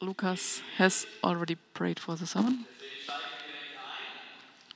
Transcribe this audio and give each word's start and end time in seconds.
Lucas 0.00 0.62
has 0.76 1.06
already 1.24 1.56
prayed 1.74 1.98
for 1.98 2.16
the 2.16 2.26
sermon. 2.26 2.66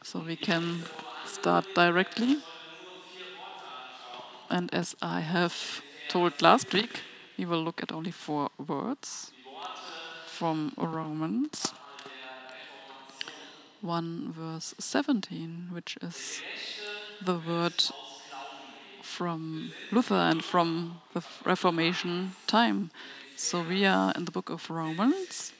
So 0.02 0.18
we 0.21 0.37
can 0.37 0.83
start 1.25 1.67
directly. 1.75 2.38
And 4.50 4.72
as 4.74 4.96
I 5.00 5.21
have 5.21 5.82
told 6.08 6.43
last 6.43 6.72
week, 6.72 7.00
we 7.38 7.45
will 7.45 7.62
look 7.62 7.82
at 7.82 7.93
only 7.93 8.11
four 8.11 8.50
words 8.58 9.32
from 10.27 10.72
Romans 10.77 11.73
1 13.82 14.32
verse 14.32 14.75
17, 14.79 15.68
which 15.73 15.98
is 16.00 16.41
the 17.20 17.39
word 17.39 17.75
from 19.02 19.73
Luther 19.91 20.14
and 20.14 20.43
from 20.45 21.00
the 21.14 21.23
Reformation 21.45 22.32
time. 22.46 22.91
So 23.37 23.62
we 23.62 23.85
are 23.85 24.12
in 24.17 24.25
the 24.25 24.30
book 24.30 24.51
of 24.51 24.71
Romans, 24.71 25.53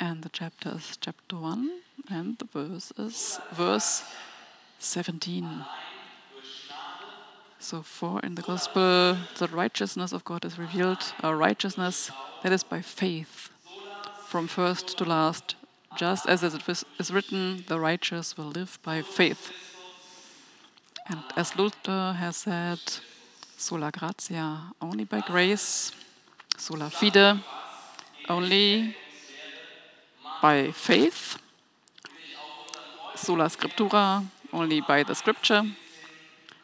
and 0.00 0.22
the 0.22 0.28
chapter 0.28 0.74
is 0.76 0.96
chapter 1.00 1.36
1, 1.36 1.70
and 2.10 2.38
the 2.38 2.44
verse 2.44 2.92
is 2.98 3.38
verse 3.52 4.02
17. 4.78 5.64
So, 7.58 7.82
for 7.82 8.20
in 8.20 8.34
the 8.34 8.42
gospel, 8.42 9.16
the 9.38 9.48
righteousness 9.48 10.12
of 10.12 10.24
God 10.24 10.44
is 10.44 10.58
revealed, 10.58 11.12
a 11.22 11.34
righteousness 11.34 12.10
that 12.42 12.52
is 12.52 12.62
by 12.62 12.80
faith, 12.80 13.50
from 14.26 14.46
first 14.46 14.96
to 14.98 15.04
last, 15.04 15.56
just 15.96 16.28
as 16.28 16.42
it 16.42 16.62
is 16.98 17.10
written, 17.10 17.64
the 17.68 17.80
righteous 17.80 18.36
will 18.36 18.50
live 18.50 18.78
by 18.82 19.02
faith. 19.02 19.52
And 21.08 21.20
as 21.36 21.56
Luther 21.56 22.14
has 22.18 22.36
said, 22.36 22.80
sola 23.56 23.90
gratia, 23.90 24.72
only 24.80 25.04
by 25.04 25.20
grace, 25.20 25.92
sola 26.56 26.90
fide, 26.90 27.40
only 28.28 28.96
by 30.42 30.70
faith, 30.72 31.38
sola 33.14 33.44
scriptura, 33.44 34.24
only 34.52 34.80
by 34.80 35.02
the 35.02 35.14
scripture, 35.14 35.62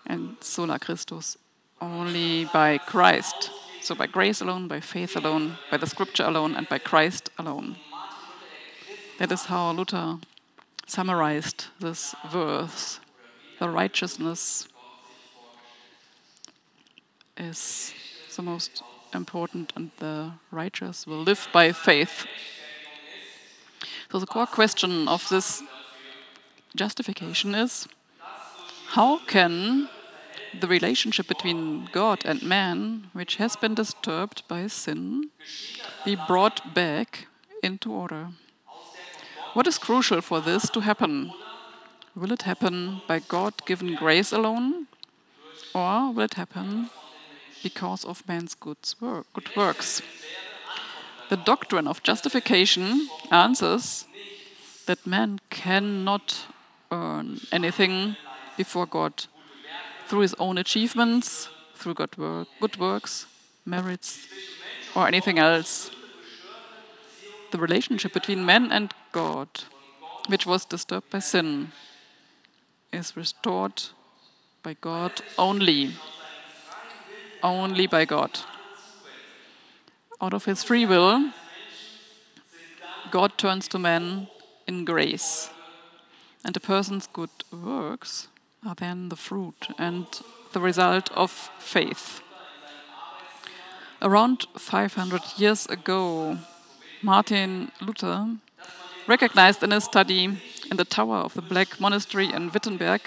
and 0.06 0.36
sola 0.40 0.78
Christus, 0.78 1.36
only 1.80 2.46
by 2.46 2.78
Christ. 2.78 3.50
So 3.80 3.94
by 3.94 4.06
grace 4.06 4.40
alone, 4.40 4.68
by 4.68 4.80
faith 4.80 5.16
alone, 5.16 5.58
by 5.70 5.76
the 5.76 5.86
scripture 5.86 6.24
alone, 6.24 6.54
and 6.54 6.68
by 6.68 6.78
Christ 6.78 7.30
alone. 7.38 7.76
That 9.18 9.32
is 9.32 9.46
how 9.46 9.72
Luther 9.72 10.18
summarized 10.86 11.66
this 11.80 12.14
verse. 12.30 13.00
The 13.58 13.68
righteousness 13.68 14.68
is 17.36 17.92
the 18.36 18.42
most 18.42 18.82
important, 19.14 19.72
and 19.76 19.90
the 19.98 20.32
righteous 20.50 21.06
will 21.06 21.22
live 21.22 21.48
by 21.52 21.72
faith. 21.72 22.26
So, 24.10 24.18
the 24.18 24.26
core 24.26 24.46
question 24.46 25.08
of 25.08 25.28
this 25.28 25.62
justification 26.76 27.54
is 27.54 27.88
how 28.88 29.18
can 29.26 29.88
the 30.60 30.66
relationship 30.66 31.28
between 31.28 31.88
God 31.92 32.22
and 32.24 32.42
man, 32.42 33.08
which 33.12 33.36
has 33.36 33.56
been 33.56 33.74
disturbed 33.74 34.42
by 34.48 34.66
sin, 34.66 35.30
be 36.04 36.16
brought 36.28 36.74
back 36.74 37.26
into 37.62 37.92
order? 37.92 38.28
What 39.54 39.66
is 39.66 39.78
crucial 39.78 40.20
for 40.20 40.40
this 40.40 40.68
to 40.70 40.80
happen? 40.80 41.32
Will 42.14 42.32
it 42.32 42.42
happen 42.42 43.00
by 43.08 43.20
God 43.20 43.64
given 43.66 43.94
grace 43.94 44.32
alone? 44.32 44.86
Or 45.74 46.12
will 46.12 46.24
it 46.24 46.34
happen 46.34 46.90
because 47.62 48.04
of 48.04 48.26
man's 48.28 48.54
good, 48.54 48.78
work, 49.00 49.26
good 49.32 49.50
works? 49.56 50.02
The 51.28 51.36
doctrine 51.36 51.88
of 51.88 52.02
justification 52.02 53.08
answers 53.30 54.06
that 54.86 55.06
man 55.06 55.38
cannot 55.50 56.46
earn 56.90 57.40
anything 57.50 58.16
before 58.56 58.86
God 58.86 59.24
through 60.06 60.20
his 60.20 60.34
own 60.38 60.58
achievements, 60.58 61.48
through 61.74 61.94
work, 62.18 62.48
good 62.60 62.76
works, 62.76 63.26
merits, 63.64 64.26
or 64.94 65.06
anything 65.06 65.38
else. 65.38 65.90
The 67.50 67.58
relationship 67.58 68.12
between 68.12 68.44
man 68.44 68.72
and 68.72 68.92
God, 69.12 69.48
which 70.28 70.46
was 70.46 70.64
disturbed 70.64 71.10
by 71.10 71.20
sin, 71.20 71.72
is 72.92 73.16
restored 73.16 73.82
by 74.62 74.74
God 74.80 75.22
only. 75.38 75.92
Only 77.42 77.86
by 77.86 78.04
God. 78.04 78.38
Out 80.20 80.34
of 80.34 80.44
his 80.44 80.62
free 80.62 80.86
will, 80.86 81.32
God 83.10 83.36
turns 83.36 83.66
to 83.68 83.78
man 83.78 84.28
in 84.66 84.84
grace. 84.84 85.50
And 86.44 86.56
a 86.56 86.60
person's 86.60 87.06
good 87.06 87.30
works 87.52 88.28
are 88.64 88.74
then 88.74 89.08
the 89.08 89.16
fruit 89.16 89.68
and 89.78 90.06
the 90.52 90.60
result 90.60 91.10
of 91.12 91.30
faith. 91.58 92.20
Around 94.00 94.46
500 94.56 95.22
years 95.36 95.66
ago, 95.66 96.38
Martin 97.02 97.72
Luther 97.80 98.28
recognized 99.06 99.62
in 99.62 99.72
his 99.72 99.84
study 99.84 100.24
in 100.70 100.76
the 100.76 100.84
tower 100.84 101.18
of 101.18 101.34
the 101.34 101.42
Black 101.42 101.80
Monastery 101.80 102.32
in 102.32 102.50
Wittenberg 102.50 103.02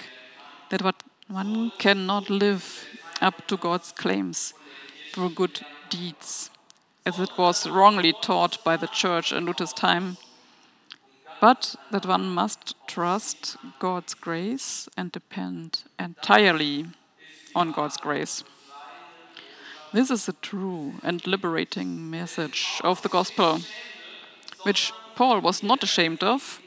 that 0.70 0.82
what 0.82 1.02
one 1.28 1.72
cannot 1.78 2.30
live 2.30 2.86
up 3.20 3.46
to 3.46 3.56
God's 3.56 3.92
claims 3.92 4.54
through 5.12 5.30
good 5.30 5.60
deeds, 5.90 6.50
as 7.04 7.18
it 7.18 7.30
was 7.36 7.68
wrongly 7.68 8.12
taught 8.20 8.62
by 8.64 8.76
the 8.76 8.88
church 8.88 9.32
in 9.32 9.44
Luther's 9.44 9.72
time 9.72 10.16
but 11.40 11.76
that 11.90 12.06
one 12.06 12.28
must 12.28 12.74
trust 12.86 13.56
God's 13.78 14.14
grace 14.14 14.88
and 14.96 15.12
depend 15.12 15.84
entirely 15.98 16.86
on 17.54 17.72
God's 17.72 17.96
grace. 17.96 18.42
This 19.92 20.10
is 20.10 20.28
a 20.28 20.32
true 20.32 20.94
and 21.02 21.26
liberating 21.26 22.10
message 22.10 22.80
of 22.82 23.02
the 23.02 23.08
gospel, 23.08 23.60
which 24.62 24.92
Paul 25.14 25.40
was 25.40 25.62
not 25.62 25.82
ashamed 25.82 26.22
of, 26.22 26.60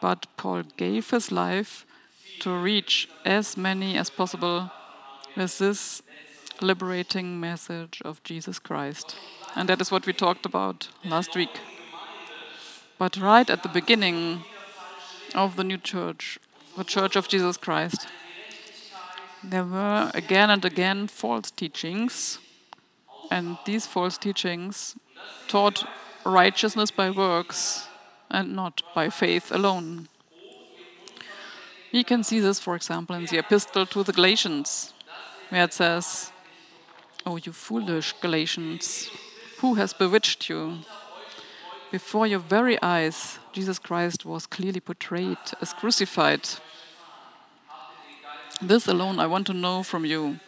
but 0.00 0.26
Paul 0.36 0.62
gave 0.76 1.10
his 1.10 1.32
life 1.32 1.86
to 2.40 2.50
reach 2.50 3.08
as 3.24 3.56
many 3.56 3.96
as 3.96 4.10
possible 4.10 4.70
with 5.36 5.58
this 5.58 6.02
liberating 6.60 7.40
message 7.40 8.02
of 8.04 8.22
Jesus 8.22 8.58
Christ. 8.58 9.16
And 9.56 9.68
that 9.68 9.80
is 9.80 9.90
what 9.90 10.06
we 10.06 10.12
talked 10.12 10.46
about 10.46 10.88
last 11.04 11.34
week. 11.34 11.58
But 12.98 13.16
right 13.16 13.48
at 13.48 13.62
the 13.62 13.68
beginning 13.68 14.44
of 15.34 15.56
the 15.56 15.64
new 15.64 15.78
church, 15.78 16.38
the 16.76 16.84
Church 16.84 17.16
of 17.16 17.28
Jesus 17.28 17.56
Christ, 17.56 18.06
there 19.42 19.64
were 19.64 20.10
again 20.14 20.50
and 20.50 20.64
again 20.64 21.06
false 21.06 21.50
teachings, 21.50 22.38
and 23.30 23.56
these 23.64 23.86
false 23.86 24.18
teachings 24.18 24.96
taught 25.48 25.84
righteousness 26.24 26.90
by 26.90 27.10
works 27.10 27.88
and 28.30 28.54
not 28.54 28.82
by 28.94 29.08
faith 29.08 29.50
alone. 29.50 30.08
We 31.92 32.04
can 32.04 32.22
see 32.22 32.38
this, 32.38 32.60
for 32.60 32.76
example, 32.76 33.16
in 33.16 33.26
the 33.26 33.38
epistle 33.38 33.86
to 33.86 34.04
the 34.04 34.12
Galatians, 34.12 34.92
where 35.50 35.64
it 35.64 35.74
says, 35.74 36.32
Oh, 37.26 37.36
you 37.36 37.52
foolish 37.52 38.14
Galatians, 38.20 39.10
who 39.58 39.74
has 39.74 39.92
bewitched 39.92 40.48
you? 40.48 40.78
Before 41.90 42.26
your 42.26 42.38
very 42.38 42.80
eyes, 42.82 43.38
Jesus 43.52 43.78
Christ 43.78 44.24
was 44.24 44.46
clearly 44.46 44.80
portrayed 44.80 45.38
as 45.60 45.72
crucified. 45.72 46.48
This 48.62 48.86
alone 48.86 49.18
I 49.18 49.26
want 49.26 49.46
to 49.48 49.52
know 49.52 49.82
from 49.82 50.04
you. 50.04 50.38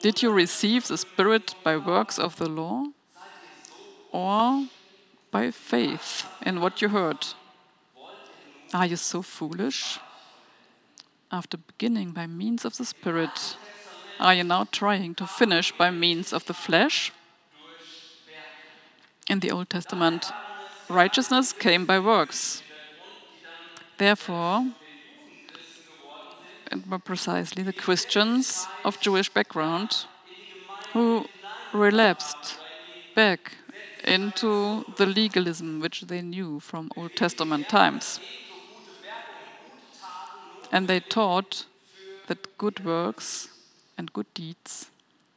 Did 0.00 0.22
you 0.22 0.32
receive 0.32 0.88
the 0.88 0.98
Spirit 0.98 1.54
by 1.62 1.76
works 1.76 2.18
of 2.18 2.36
the 2.36 2.48
law 2.48 2.84
or 4.12 4.66
by 5.30 5.50
faith 5.50 6.26
in 6.44 6.60
what 6.60 6.80
you 6.80 6.88
heard? 6.88 7.26
Are 8.72 8.86
you 8.86 8.96
so 8.96 9.22
foolish? 9.22 9.98
After 11.30 11.56
beginning 11.56 12.12
by 12.12 12.26
means 12.26 12.64
of 12.64 12.76
the 12.76 12.84
Spirit, 12.84 13.56
are 14.18 14.34
you 14.34 14.44
now 14.44 14.64
trying 14.70 15.14
to 15.16 15.26
finish 15.26 15.72
by 15.72 15.90
means 15.90 16.32
of 16.32 16.44
the 16.46 16.54
flesh? 16.54 17.12
In 19.28 19.40
the 19.40 19.50
Old 19.50 19.68
Testament, 19.68 20.30
righteousness 20.88 21.52
came 21.52 21.84
by 21.84 21.98
works. 21.98 22.62
Therefore, 23.98 24.66
and 26.70 26.86
more 26.86 26.98
precisely, 26.98 27.62
the 27.62 27.72
Christians 27.72 28.66
of 28.84 29.00
Jewish 29.00 29.28
background 29.28 30.06
who 30.92 31.26
relapsed 31.72 32.58
back 33.14 33.52
into 34.04 34.84
the 34.96 35.06
legalism 35.06 35.80
which 35.80 36.02
they 36.02 36.22
knew 36.22 36.60
from 36.60 36.90
Old 36.96 37.16
Testament 37.16 37.68
times. 37.68 38.20
And 40.70 40.88
they 40.88 41.00
taught 41.00 41.66
that 42.26 42.58
good 42.58 42.84
works 42.84 43.48
and 43.96 44.12
good 44.12 44.32
deeds 44.34 44.90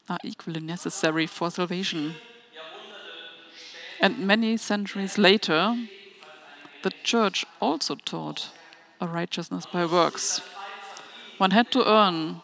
are 0.08 0.20
equally 0.24 0.60
necessary 0.60 1.28
for 1.28 1.52
salvation. 1.52 2.16
And 4.02 4.20
many 4.20 4.58
centuries 4.58 5.18
later, 5.18 5.76
the 6.84 6.92
church 7.04 7.46
also 7.62 7.96
taught 7.96 8.50
a 9.02 9.08
righteousness 9.08 9.66
by 9.66 9.86
works. 9.86 10.42
One 11.38 11.52
had 11.52 11.72
to 11.72 11.88
earn 11.88 12.42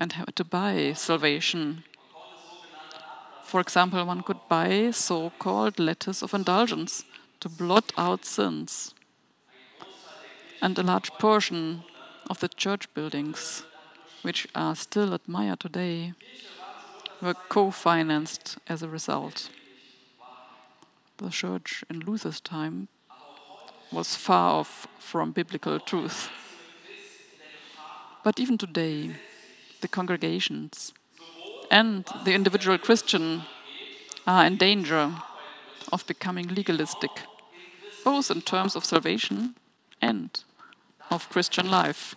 and 0.00 0.12
had 0.12 0.34
to 0.36 0.44
buy 0.44 0.92
salvation. 0.94 1.84
For 3.42 3.60
example, 3.60 4.04
one 4.04 4.22
could 4.22 4.40
buy 4.48 4.90
so 4.90 5.30
called 5.38 5.78
letters 5.78 6.22
of 6.22 6.34
indulgence 6.34 7.04
to 7.40 7.48
blot 7.48 7.92
out 7.96 8.24
sins. 8.24 8.94
And 10.60 10.78
a 10.78 10.82
large 10.82 11.10
portion 11.12 11.84
of 12.28 12.40
the 12.40 12.48
church 12.48 12.92
buildings, 12.94 13.62
which 14.22 14.46
are 14.54 14.74
still 14.74 15.12
admired 15.12 15.60
today, 15.60 16.14
were 17.20 17.34
co 17.34 17.70
financed 17.70 18.58
as 18.68 18.82
a 18.82 18.88
result. 18.88 19.50
The 21.18 21.30
church 21.30 21.84
in 21.90 22.00
Luther's 22.00 22.40
time 22.40 22.88
was 23.90 24.14
far 24.14 24.60
off 24.60 24.86
from 24.98 25.32
biblical 25.32 25.80
truth. 25.80 26.30
But 28.22 28.38
even 28.38 28.58
today, 28.58 29.16
the 29.80 29.88
congregations 29.88 30.92
and 31.70 32.04
the 32.24 32.34
individual 32.34 32.78
Christian 32.78 33.42
are 34.26 34.44
in 34.44 34.56
danger 34.56 35.14
of 35.92 36.06
becoming 36.06 36.48
legalistic, 36.48 37.10
both 38.04 38.30
in 38.30 38.42
terms 38.42 38.76
of 38.76 38.84
salvation 38.84 39.54
and 40.00 40.44
of 41.10 41.28
Christian 41.30 41.70
life. 41.70 42.14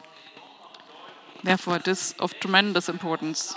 Therefore, 1.44 1.78
it 1.78 1.88
is 1.88 2.14
of 2.20 2.34
tremendous 2.40 2.88
importance 2.88 3.56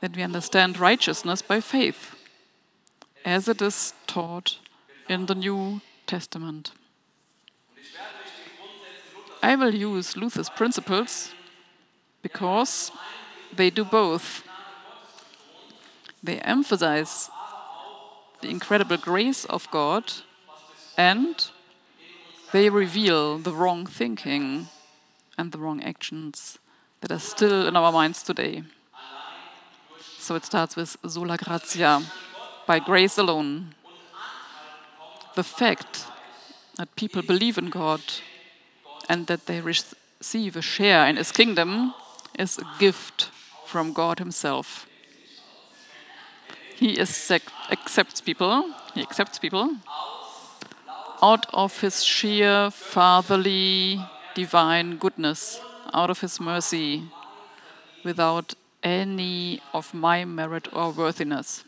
that 0.00 0.16
we 0.16 0.22
understand 0.22 0.78
righteousness 0.78 1.42
by 1.42 1.60
faith, 1.60 2.16
as 3.24 3.48
it 3.48 3.62
is 3.62 3.94
taught 4.06 4.58
in 5.08 5.26
the 5.26 5.34
New 5.34 5.80
Testament. 6.06 6.72
I 9.42 9.56
will 9.56 9.74
use 9.74 10.16
Luther's 10.16 10.50
principles 10.50 11.32
because 12.22 12.90
they 13.54 13.70
do 13.70 13.84
both. 13.84 14.42
They 16.22 16.38
emphasize 16.38 17.30
the 18.40 18.48
incredible 18.48 18.96
grace 18.96 19.44
of 19.44 19.70
God 19.70 20.12
and 20.96 21.34
they 22.52 22.68
reveal 22.68 23.38
the 23.38 23.52
wrong 23.52 23.86
thinking 23.86 24.68
and 25.38 25.52
the 25.52 25.58
wrong 25.58 25.82
actions 25.82 26.58
that 27.02 27.12
are 27.12 27.18
still 27.18 27.68
in 27.68 27.76
our 27.76 27.92
minds 27.92 28.22
today. 28.22 28.62
So 30.18 30.34
it 30.34 30.44
starts 30.44 30.76
with 30.76 30.96
sola 31.06 31.36
gratia, 31.36 32.02
by 32.66 32.78
grace 32.78 33.18
alone. 33.18 33.74
The 35.34 35.42
fact 35.42 36.06
that 36.76 36.94
people 36.96 37.22
believe 37.22 37.58
in 37.58 37.70
God 37.70 38.00
and 39.08 39.26
that 39.26 39.46
they 39.46 39.60
receive 39.60 40.56
a 40.56 40.62
share 40.62 41.06
in 41.06 41.16
His 41.16 41.32
kingdom 41.32 41.92
is 42.38 42.58
a 42.58 42.66
gift 42.78 43.30
from 43.66 43.92
God 43.92 44.18
Himself. 44.18 44.86
He 46.76 46.98
accepts 47.00 48.20
people. 48.20 48.72
He 48.94 49.02
accepts 49.02 49.38
people 49.38 49.76
out 51.20 51.46
of 51.52 51.80
His 51.80 52.04
sheer 52.04 52.70
fatherly 52.70 54.00
divine 54.34 54.96
goodness, 54.96 55.60
out 55.92 56.10
of 56.10 56.20
His 56.20 56.40
mercy, 56.40 57.04
without 58.04 58.54
any 58.82 59.60
of 59.72 59.94
my 59.94 60.24
merit 60.24 60.68
or 60.72 60.90
worthiness. 60.90 61.64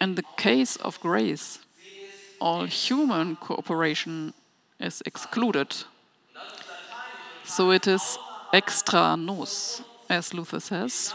In 0.00 0.16
the 0.16 0.24
case 0.36 0.76
of 0.76 1.00
grace, 1.00 1.60
all 2.40 2.64
human 2.64 3.36
cooperation 3.36 4.34
is 4.80 5.00
excluded. 5.06 5.76
So 7.44 7.70
it 7.70 7.86
is 7.86 8.18
extra 8.52 9.16
nos, 9.16 9.82
as 10.08 10.34
Luther 10.34 10.60
says. 10.60 11.14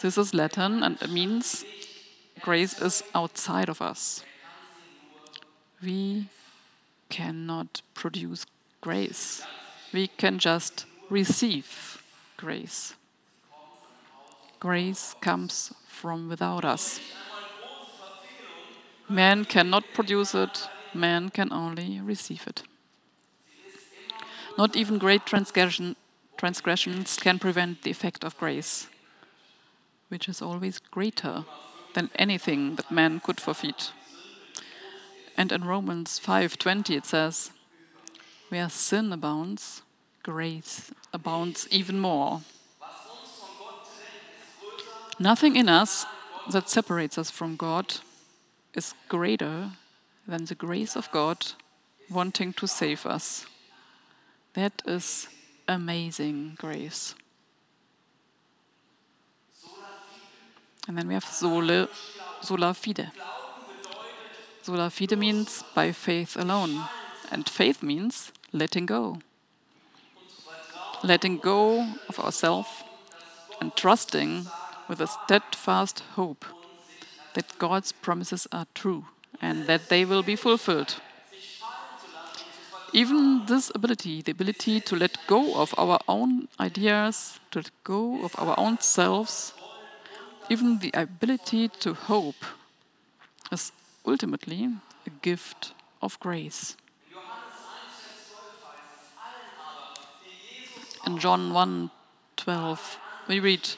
This 0.00 0.18
is 0.18 0.34
Latin 0.34 0.82
and 0.82 1.00
it 1.00 1.10
means 1.10 1.64
grace 2.40 2.80
is 2.80 3.02
outside 3.14 3.68
of 3.68 3.80
us. 3.80 4.24
We 5.82 6.26
cannot 7.08 7.82
produce 7.94 8.46
grace, 8.80 9.42
we 9.92 10.06
can 10.06 10.38
just 10.38 10.86
receive 11.10 12.02
grace. 12.36 12.94
Grace 14.60 15.14
comes 15.20 15.72
from 15.86 16.28
without 16.28 16.64
us. 16.64 17.00
Man 19.08 19.44
cannot 19.44 19.84
produce 19.94 20.34
it, 20.34 20.68
man 20.92 21.30
can 21.30 21.52
only 21.52 22.00
receive 22.00 22.46
it. 22.46 22.62
Not 24.58 24.76
even 24.76 24.98
great 24.98 25.24
transgression, 25.24 25.96
transgressions 26.36 27.16
can 27.16 27.38
prevent 27.38 27.82
the 27.82 27.90
effect 27.90 28.24
of 28.24 28.36
grace, 28.36 28.88
which 30.08 30.28
is 30.28 30.42
always 30.42 30.78
greater 30.78 31.44
than 31.94 32.10
anything 32.16 32.76
that 32.76 32.90
man 32.90 33.20
could 33.20 33.40
forfeit. 33.40 33.92
And 35.38 35.52
in 35.52 35.62
Romans 35.62 36.18
5:20 36.18 36.96
it 36.96 37.06
says, 37.06 37.52
"Where 38.48 38.68
sin 38.68 39.12
abounds, 39.12 39.82
grace 40.24 40.90
abounds 41.12 41.68
even 41.70 42.00
more." 42.00 42.42
Nothing 45.20 45.54
in 45.54 45.68
us 45.68 46.06
that 46.50 46.68
separates 46.68 47.18
us 47.18 47.30
from 47.30 47.56
God 47.56 48.00
is 48.74 48.94
greater 49.08 49.70
than 50.26 50.44
the 50.46 50.56
grace 50.56 50.96
of 50.96 51.10
God 51.12 51.54
wanting 52.10 52.52
to 52.54 52.66
save 52.66 53.06
us. 53.06 53.46
That 54.54 54.82
is 54.86 55.28
amazing 55.68 56.56
grace. 56.58 57.14
And 60.88 60.98
then 60.98 61.06
we 61.06 61.14
have 61.14 61.24
sole, 61.24 61.86
sola 62.42 62.74
fide. 62.74 63.12
Sola 64.68 64.90
fide 64.90 65.16
means 65.16 65.64
by 65.74 65.92
faith 65.92 66.36
alone. 66.36 66.84
And 67.32 67.48
faith 67.48 67.82
means 67.82 68.32
letting 68.52 68.84
go. 68.84 69.18
Letting 71.02 71.38
go 71.38 71.94
of 72.06 72.18
ourselves 72.20 72.68
and 73.62 73.74
trusting 73.74 74.44
with 74.86 75.00
a 75.00 75.06
steadfast 75.06 76.00
hope 76.16 76.44
that 77.32 77.58
God's 77.58 77.92
promises 77.92 78.46
are 78.52 78.66
true 78.74 79.06
and 79.40 79.66
that 79.68 79.88
they 79.88 80.04
will 80.04 80.22
be 80.22 80.36
fulfilled. 80.36 80.96
Even 82.92 83.46
this 83.46 83.72
ability, 83.74 84.20
the 84.20 84.32
ability 84.32 84.80
to 84.82 84.96
let 84.96 85.16
go 85.26 85.54
of 85.54 85.74
our 85.78 85.98
own 86.06 86.46
ideas, 86.60 87.40
to 87.52 87.60
let 87.60 87.70
go 87.84 88.22
of 88.22 88.34
our 88.38 88.54
own 88.58 88.78
selves, 88.80 89.54
even 90.50 90.80
the 90.80 90.90
ability 90.92 91.68
to 91.80 91.94
hope, 91.94 92.44
is 93.50 93.72
ultimately 94.08 94.68
a 95.06 95.10
gift 95.22 95.74
of 96.00 96.18
grace. 96.20 96.76
In 101.06 101.18
John 101.18 101.52
1 101.52 101.90
12, 102.36 102.98
we 103.28 103.40
read, 103.40 103.68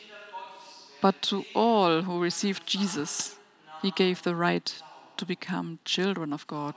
But 1.00 1.22
to 1.22 1.44
all 1.54 2.02
who 2.02 2.20
received 2.20 2.66
Jesus, 2.66 3.36
he 3.82 3.90
gave 3.90 4.22
the 4.22 4.34
right 4.36 4.82
to 5.16 5.24
become 5.26 5.78
children 5.84 6.32
of 6.32 6.46
God 6.46 6.74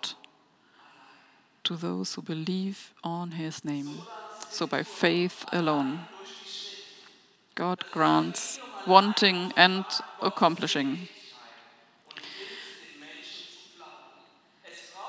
to 1.63 1.75
those 1.75 2.15
who 2.15 2.22
believe 2.22 2.93
on 3.03 3.31
his 3.31 3.63
name. 3.65 3.89
So 4.50 4.67
by 4.67 4.83
faith 4.83 5.45
alone. 5.51 6.00
God 7.55 7.83
grants 7.91 8.60
wanting 8.88 9.53
and 9.55 9.86
accomplishing. 10.22 11.07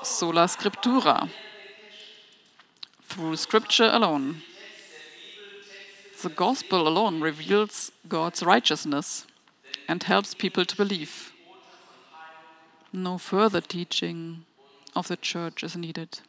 Sola 0.05 0.47
Scriptura. 0.47 1.29
Through 3.09 3.35
Scripture 3.37 3.89
alone. 3.91 4.43
The 6.21 6.29
gospel 6.29 6.87
alone 6.87 7.21
reveals 7.21 7.91
God's 8.07 8.43
righteousness 8.43 9.25
and 9.87 10.03
helps 10.03 10.35
people 10.35 10.63
to 10.63 10.75
believe 10.77 11.31
no 12.93 13.17
further 13.17 13.61
teaching 13.61 14.45
of 14.95 15.07
the 15.07 15.17
church 15.17 15.63
is 15.63 15.75
needed. 15.75 16.19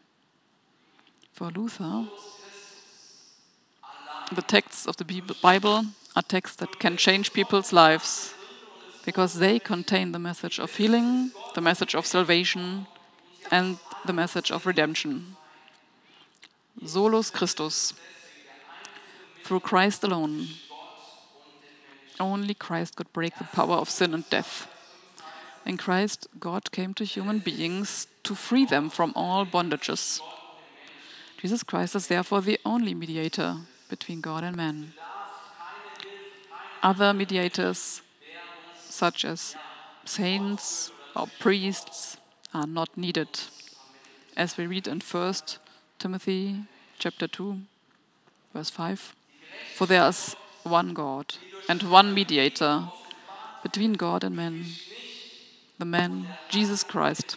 For 1.32 1.50
Luther, 1.50 2.06
the 4.34 4.42
texts 4.42 4.86
of 4.86 4.96
the 4.96 5.04
Bible 5.42 5.84
are 6.16 6.22
texts 6.22 6.56
that 6.56 6.78
can 6.80 6.96
change 6.96 7.34
people's 7.34 7.74
lives 7.74 8.34
because 9.04 9.34
they 9.34 9.58
contain 9.58 10.12
the 10.12 10.18
message 10.18 10.58
of 10.58 10.74
healing, 10.74 11.30
the 11.54 11.60
message 11.60 11.94
of 11.94 12.06
salvation, 12.06 12.86
and 13.50 13.78
the 14.04 14.12
message 14.12 14.50
of 14.50 14.66
redemption. 14.66 15.36
Solus 16.84 17.30
Christus, 17.30 17.94
through 19.44 19.60
Christ 19.60 20.04
alone. 20.04 20.48
Only 22.18 22.54
Christ 22.54 22.96
could 22.96 23.12
break 23.12 23.36
the 23.38 23.44
power 23.44 23.76
of 23.76 23.90
sin 23.90 24.14
and 24.14 24.28
death. 24.30 24.68
In 25.64 25.76
Christ, 25.76 26.26
God 26.38 26.70
came 26.70 26.94
to 26.94 27.04
human 27.04 27.40
beings 27.40 28.06
to 28.22 28.34
free 28.34 28.64
them 28.64 28.88
from 28.88 29.12
all 29.16 29.44
bondages. 29.44 30.20
Jesus 31.40 31.62
Christ 31.62 31.94
is 31.94 32.06
therefore 32.06 32.40
the 32.40 32.58
only 32.64 32.94
mediator 32.94 33.56
between 33.88 34.20
God 34.20 34.44
and 34.44 34.56
man. 34.56 34.92
Other 36.82 37.12
mediators, 37.12 38.02
such 38.88 39.24
as 39.24 39.56
saints 40.04 40.90
or 41.14 41.26
priests, 41.40 42.16
are 42.56 42.66
not 42.66 42.96
needed. 42.96 43.28
As 44.34 44.56
we 44.56 44.66
read 44.66 44.88
in 44.88 45.00
1 45.00 45.34
Timothy 45.98 46.64
chapter 46.98 47.28
2, 47.28 47.58
verse 48.54 48.70
5. 48.70 49.14
For 49.74 49.86
there 49.86 50.08
is 50.08 50.34
one 50.62 50.94
God 50.94 51.34
and 51.68 51.82
one 51.82 52.14
mediator 52.14 52.84
between 53.62 53.92
God 53.92 54.24
and 54.24 54.34
men, 54.34 54.64
the 55.78 55.84
man 55.84 56.28
Jesus 56.48 56.82
Christ. 56.82 57.36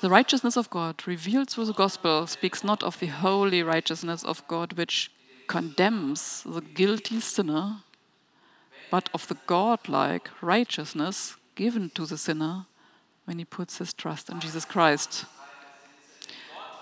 The 0.00 0.10
righteousness 0.10 0.56
of 0.56 0.70
God 0.70 1.02
revealed 1.04 1.50
through 1.50 1.64
the 1.64 1.72
gospel 1.72 2.28
speaks 2.28 2.62
not 2.62 2.84
of 2.84 3.00
the 3.00 3.06
holy 3.06 3.64
righteousness 3.64 4.22
of 4.22 4.46
God 4.46 4.74
which 4.74 5.10
condemns 5.48 6.44
the 6.46 6.60
guilty 6.60 7.18
sinner, 7.18 7.78
but 8.88 9.10
of 9.12 9.26
the 9.26 9.38
godlike 9.48 10.30
righteousness 10.40 11.36
given 11.58 11.90
to 11.90 12.06
the 12.06 12.16
sinner 12.16 12.66
when 13.24 13.38
he 13.40 13.44
puts 13.44 13.78
his 13.78 13.92
trust 13.92 14.30
in 14.30 14.38
Jesus 14.38 14.64
Christ. 14.64 15.24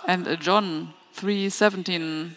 And 0.07 0.29
uh, 0.29 0.37
John 0.37 0.93
3:17 1.15 2.37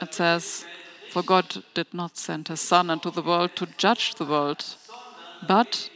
it 0.00 0.14
says, 0.14 0.64
"For 1.10 1.22
God 1.22 1.64
did 1.74 1.92
not 1.92 2.16
send 2.16 2.46
his 2.46 2.60
son 2.60 2.90
into 2.90 3.10
the 3.10 3.26
world 3.30 3.56
to 3.56 3.66
judge 3.76 4.14
the 4.14 4.24
world, 4.34 4.64
but 5.48 5.90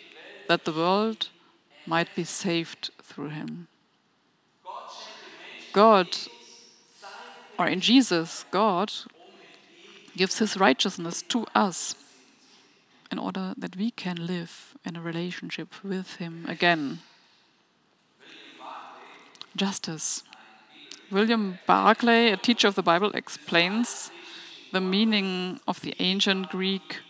that 0.48 0.64
the 0.64 0.72
world 0.72 1.28
might 1.86 2.10
be 2.16 2.24
saved 2.24 2.90
through 3.00 3.30
him." 3.30 3.68
God 5.72 6.08
or 7.56 7.68
in 7.68 7.80
Jesus, 7.80 8.44
God 8.50 8.92
gives 10.16 10.38
his 10.38 10.56
righteousness 10.56 11.22
to 11.22 11.46
us 11.54 11.94
in 13.12 13.18
order 13.18 13.54
that 13.58 13.76
we 13.76 13.90
can 13.90 14.26
live 14.26 14.74
in 14.84 14.96
a 14.96 15.00
relationship 15.00 15.68
with 15.84 16.16
him 16.16 16.46
again. 16.48 17.00
Justice. 19.54 20.22
William 21.10 21.58
Barclay, 21.66 22.32
a 22.32 22.38
teacher 22.38 22.66
of 22.66 22.74
the 22.74 22.82
Bible, 22.82 23.10
explains 23.12 24.10
the 24.72 24.80
meaning 24.80 25.60
of 25.68 25.82
the 25.82 25.94
ancient 25.98 26.48
Greek 26.48 27.00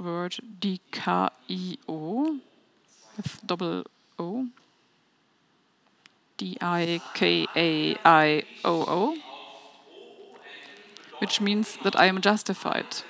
word 0.00 0.34
dikaio 0.60 2.40
with 3.16 3.46
double 3.46 3.84
O. 4.18 4.48
D 6.38 6.58
I 6.60 7.00
K 7.14 7.46
A 7.54 7.96
I 8.04 8.42
O 8.64 8.84
O, 8.88 9.16
which 11.20 11.40
means 11.40 11.78
that 11.84 11.94
I 11.94 12.06
am 12.06 12.20
justified. 12.20 13.04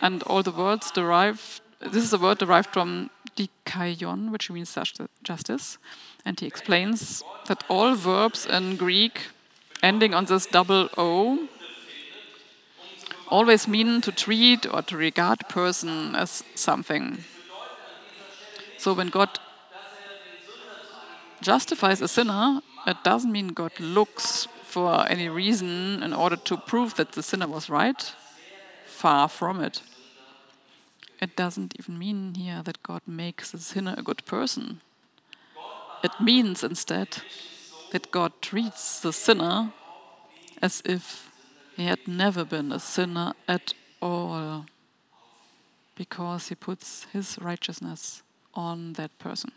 And 0.00 0.22
all 0.24 0.42
the 0.42 0.50
words 0.50 0.90
derive, 0.90 1.60
this 1.80 2.04
is 2.04 2.12
a 2.12 2.18
word 2.18 2.38
derived 2.38 2.70
from 2.72 3.10
dikaion, 3.36 4.30
which 4.30 4.50
means 4.50 4.76
justice. 5.22 5.78
And 6.24 6.38
he 6.40 6.46
explains 6.46 7.22
that 7.46 7.64
all 7.68 7.94
verbs 7.94 8.46
in 8.46 8.76
Greek 8.76 9.28
ending 9.82 10.14
on 10.14 10.24
this 10.24 10.46
double 10.46 10.88
O 10.96 11.48
always 13.28 13.66
mean 13.66 14.00
to 14.00 14.12
treat 14.12 14.66
or 14.72 14.82
to 14.82 14.96
regard 14.96 15.48
person 15.48 16.14
as 16.14 16.44
something. 16.54 17.24
So 18.78 18.94
when 18.94 19.08
God 19.08 19.38
justifies 21.40 22.00
a 22.00 22.08
sinner, 22.08 22.60
it 22.86 22.96
doesn't 23.02 23.32
mean 23.32 23.48
God 23.48 23.72
looks 23.80 24.46
for 24.62 25.08
any 25.08 25.28
reason 25.28 26.02
in 26.02 26.12
order 26.12 26.36
to 26.36 26.56
prove 26.56 26.94
that 26.94 27.12
the 27.12 27.22
sinner 27.22 27.48
was 27.48 27.68
right. 27.68 28.12
Far 29.06 29.28
from 29.28 29.60
it. 29.60 29.82
It 31.20 31.36
doesn't 31.36 31.76
even 31.78 31.96
mean 31.96 32.34
here 32.34 32.60
that 32.64 32.82
God 32.82 33.02
makes 33.06 33.52
the 33.52 33.58
sinner 33.58 33.94
a 33.96 34.02
good 34.02 34.24
person. 34.24 34.80
It 36.02 36.10
means 36.20 36.64
instead 36.64 37.18
that 37.92 38.10
God 38.10 38.32
treats 38.42 38.98
the 38.98 39.12
sinner 39.12 39.72
as 40.60 40.82
if 40.84 41.30
he 41.76 41.86
had 41.86 42.08
never 42.08 42.44
been 42.44 42.72
a 42.72 42.80
sinner 42.80 43.34
at 43.46 43.74
all, 44.02 44.66
because 45.94 46.48
he 46.48 46.56
puts 46.56 47.06
his 47.12 47.38
righteousness 47.40 48.24
on 48.54 48.94
that 48.94 49.16
person. 49.20 49.52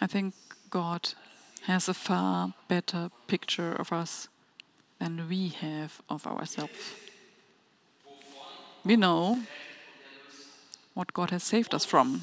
I 0.00 0.06
think 0.06 0.32
God 0.70 1.12
has 1.66 1.88
a 1.88 1.94
far 1.94 2.54
better 2.68 3.10
picture 3.26 3.72
of 3.72 3.92
us 3.92 4.28
than 4.98 5.28
we 5.28 5.48
have 5.48 6.00
of 6.08 6.26
ourselves. 6.26 6.94
We 8.84 8.96
know 8.96 9.40
what 10.94 11.12
God 11.12 11.30
has 11.30 11.42
saved 11.42 11.74
us 11.74 11.84
from 11.84 12.22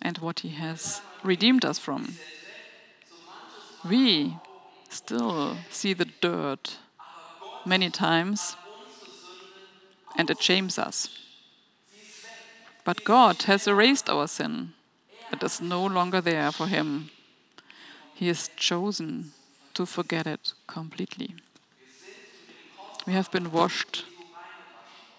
and 0.00 0.18
what 0.18 0.40
He 0.40 0.50
has 0.50 1.02
redeemed 1.22 1.64
us 1.64 1.78
from. 1.78 2.14
We 3.88 4.36
still 4.88 5.56
see 5.70 5.92
the 5.92 6.08
dirt 6.20 6.78
many 7.64 7.90
times 7.90 8.56
and 10.16 10.30
it 10.30 10.42
shames 10.42 10.78
us. 10.78 11.08
But 12.84 13.04
God 13.04 13.42
has 13.42 13.66
erased 13.66 14.08
our 14.08 14.26
sin 14.26 14.74
it 15.32 15.42
is 15.42 15.60
no 15.60 15.86
longer 15.86 16.20
there 16.20 16.50
for 16.50 16.66
him. 16.66 17.10
He 18.20 18.28
has 18.28 18.50
chosen 18.54 19.32
to 19.72 19.86
forget 19.86 20.26
it 20.26 20.52
completely. 20.66 21.34
We 23.06 23.14
have 23.14 23.30
been 23.30 23.50
washed 23.50 24.04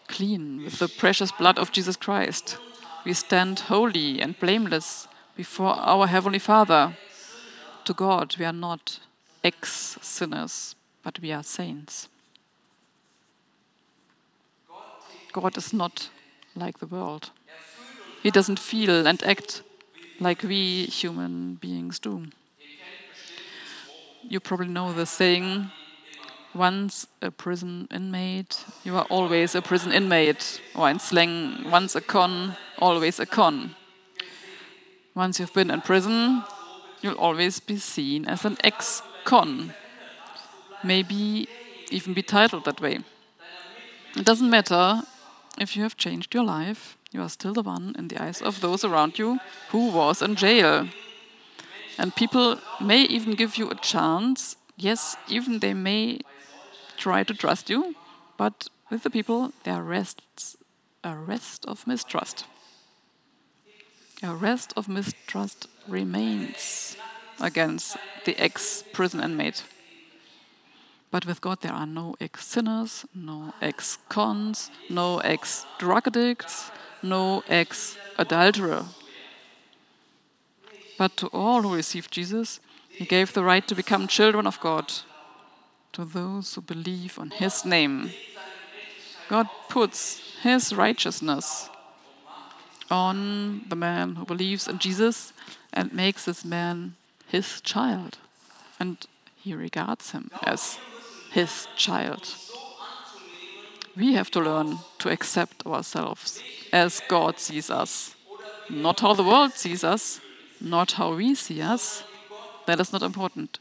clean 0.07 0.63
with 0.63 0.77
the 0.77 0.87
precious 0.87 1.31
blood 1.31 1.57
of 1.57 1.71
Jesus 1.71 1.95
Christ. 1.95 2.59
We 3.03 3.13
stand 3.13 3.61
holy 3.61 4.21
and 4.21 4.39
blameless 4.39 5.07
before 5.35 5.73
our 5.79 6.05
Heavenly 6.05 6.37
Father. 6.37 6.95
To 7.85 7.93
God, 7.95 8.35
we 8.37 8.45
are 8.45 8.53
not 8.53 8.99
ex 9.43 9.97
sinners, 10.03 10.75
but 11.01 11.19
we 11.19 11.31
are 11.31 11.41
saints. 11.41 12.07
God 15.31 15.57
is 15.57 15.73
not 15.73 16.11
like 16.55 16.77
the 16.77 16.85
world. 16.85 17.31
He 18.21 18.29
doesn't 18.29 18.59
feel 18.59 19.07
and 19.07 19.23
act 19.23 19.63
like 20.19 20.43
we 20.43 20.85
human 20.85 21.55
beings 21.55 21.97
do. 21.97 22.27
You 24.23 24.39
probably 24.39 24.67
know 24.67 24.93
the 24.93 25.05
saying 25.05 25.71
once 26.53 27.07
a 27.21 27.31
prison 27.31 27.87
inmate, 27.91 28.65
you 28.83 28.95
are 28.95 29.05
always 29.09 29.55
a 29.55 29.61
prison 29.61 29.91
inmate, 29.91 30.61
or 30.75 30.89
in 30.89 30.99
slang, 30.99 31.69
once 31.69 31.95
a 31.95 32.01
con, 32.01 32.57
always 32.79 33.19
a 33.19 33.25
con. 33.25 33.75
Once 35.15 35.39
you've 35.39 35.53
been 35.53 35.71
in 35.71 35.81
prison, 35.81 36.43
you'll 37.01 37.15
always 37.15 37.59
be 37.59 37.77
seen 37.77 38.25
as 38.25 38.45
an 38.45 38.57
ex 38.63 39.01
con, 39.23 39.73
maybe 40.83 41.47
even 41.89 42.13
be 42.13 42.23
titled 42.23 42.65
that 42.65 42.81
way. 42.81 42.99
It 44.15 44.25
doesn't 44.25 44.49
matter 44.49 45.01
if 45.57 45.75
you 45.75 45.83
have 45.83 45.97
changed 45.97 46.33
your 46.33 46.43
life, 46.43 46.97
you 47.11 47.21
are 47.21 47.29
still 47.29 47.53
the 47.53 47.61
one 47.61 47.95
in 47.97 48.07
the 48.07 48.21
eyes 48.21 48.41
of 48.41 48.61
those 48.61 48.83
around 48.83 49.19
you 49.19 49.39
who 49.69 49.91
was 49.91 50.21
in 50.21 50.35
jail. 50.35 50.87
And 52.01 52.15
people 52.15 52.57
may 52.79 53.03
even 53.03 53.35
give 53.35 53.57
you 53.57 53.69
a 53.69 53.75
chance. 53.75 54.55
Yes, 54.75 55.15
even 55.27 55.59
they 55.59 55.75
may 55.75 56.21
try 56.97 57.23
to 57.23 57.33
trust 57.35 57.69
you, 57.69 57.93
but 58.37 58.69
with 58.89 59.03
the 59.03 59.11
people, 59.11 59.53
there 59.65 59.83
rests 59.83 60.57
a 61.03 61.15
rest 61.15 61.63
of 61.67 61.85
mistrust. 61.85 62.45
A 64.23 64.33
rest 64.33 64.73
of 64.75 64.87
mistrust 64.89 65.67
remains 65.87 66.97
against 67.39 67.97
the 68.25 68.35
ex 68.41 68.83
prison 68.93 69.21
inmate. 69.23 69.63
But 71.11 71.27
with 71.27 71.39
God, 71.39 71.61
there 71.61 71.73
are 71.73 71.85
no 71.85 72.15
ex 72.19 72.47
sinners, 72.47 73.05
no 73.13 73.53
ex 73.61 73.99
cons, 74.09 74.71
no 74.89 75.19
ex 75.19 75.67
drug 75.77 76.07
addicts, 76.07 76.71
no 77.03 77.43
ex 77.47 77.95
adulterer. 78.17 78.85
But 81.01 81.17
to 81.17 81.27
all 81.29 81.63
who 81.63 81.73
received 81.73 82.11
Jesus, 82.11 82.59
he 82.87 83.05
gave 83.05 83.33
the 83.33 83.43
right 83.43 83.67
to 83.67 83.73
become 83.73 84.07
children 84.07 84.45
of 84.45 84.59
God, 84.59 84.93
to 85.93 86.05
those 86.05 86.53
who 86.53 86.61
believe 86.61 87.17
on 87.17 87.31
his 87.31 87.65
name. 87.65 88.11
God 89.27 89.47
puts 89.67 90.21
his 90.43 90.71
righteousness 90.71 91.71
on 92.91 93.63
the 93.67 93.75
man 93.75 94.15
who 94.17 94.25
believes 94.25 94.67
in 94.67 94.77
Jesus 94.77 95.33
and 95.73 95.91
makes 95.91 96.25
this 96.25 96.45
man 96.45 96.93
his 97.27 97.61
child. 97.61 98.19
And 98.79 98.97
he 99.37 99.55
regards 99.55 100.11
him 100.11 100.29
as 100.43 100.77
his 101.31 101.67
child. 101.75 102.29
We 103.97 104.13
have 104.13 104.29
to 104.29 104.39
learn 104.39 104.77
to 104.99 105.09
accept 105.09 105.65
ourselves 105.65 106.43
as 106.71 107.01
God 107.07 107.39
sees 107.39 107.71
us, 107.71 108.15
not 108.69 108.99
how 108.99 109.15
the 109.15 109.23
world 109.23 109.53
sees 109.53 109.83
us, 109.83 110.21
not 110.61 110.93
how 110.93 111.15
we 111.15 111.35
see 111.35 111.61
us. 111.61 112.03
That 112.67 112.79
is 112.79 112.93
not 112.93 113.01
important, 113.01 113.59